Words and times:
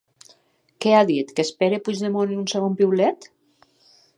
Què 0.85 0.93
ha 0.99 1.01
dit 1.09 1.33
que 1.39 1.45
espera 1.47 1.79
Puigdemont 1.89 2.33
en 2.37 2.41
un 2.45 2.51
segon 2.55 2.79
piulet? 2.81 3.29